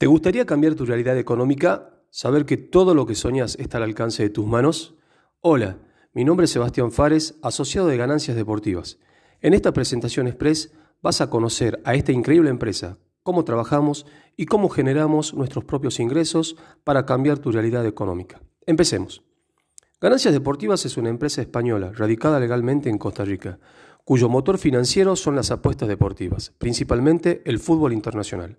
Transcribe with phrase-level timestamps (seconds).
[0.00, 1.90] ¿Te gustaría cambiar tu realidad económica?
[2.08, 4.94] ¿Saber que todo lo que soñas está al alcance de tus manos?
[5.42, 5.76] Hola,
[6.14, 8.98] mi nombre es Sebastián Fares, asociado de Ganancias Deportivas.
[9.42, 10.72] En esta presentación express
[11.02, 14.06] vas a conocer a esta increíble empresa, cómo trabajamos
[14.38, 18.40] y cómo generamos nuestros propios ingresos para cambiar tu realidad económica.
[18.64, 19.22] Empecemos.
[20.00, 23.58] Ganancias Deportivas es una empresa española radicada legalmente en Costa Rica,
[24.06, 28.56] cuyo motor financiero son las apuestas deportivas, principalmente el fútbol internacional.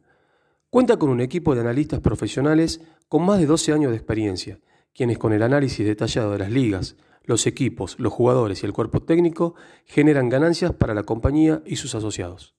[0.71, 4.61] Cuenta con un equipo de analistas profesionales con más de 12 años de experiencia,
[4.95, 9.02] quienes con el análisis detallado de las ligas, los equipos, los jugadores y el cuerpo
[9.02, 9.53] técnico
[9.84, 12.55] generan ganancias para la compañía y sus asociados.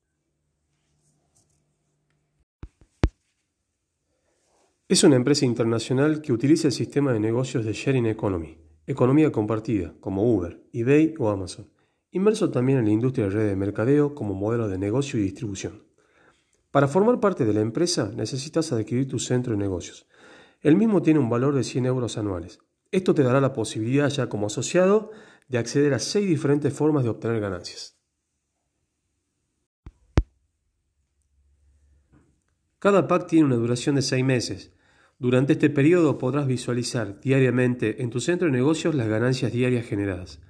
[4.88, 9.94] Es una empresa internacional que utiliza el sistema de negocios de Sharing Economy, economía compartida,
[10.00, 11.70] como Uber, eBay o Amazon,
[12.10, 15.91] inmerso también en la industria de red de mercadeo como modelo de negocio y distribución.
[16.72, 20.06] Para formar parte de la empresa necesitas adquirir tu centro de negocios.
[20.62, 22.60] El mismo tiene un valor de 100 euros anuales.
[22.90, 25.10] Esto te dará la posibilidad ya como asociado
[25.48, 27.98] de acceder a seis diferentes formas de obtener ganancias.
[32.78, 34.72] Cada pack tiene una duración de seis meses.
[35.18, 40.40] Durante este periodo podrás visualizar diariamente en tu centro de negocios las ganancias diarias generadas.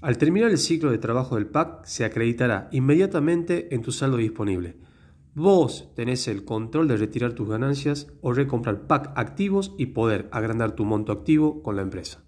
[0.00, 4.76] Al terminar el ciclo de trabajo del pack, se acreditará inmediatamente en tu saldo disponible.
[5.38, 10.72] Vos tenés el control de retirar tus ganancias o recomprar pack activos y poder agrandar
[10.72, 12.25] tu monto activo con la empresa.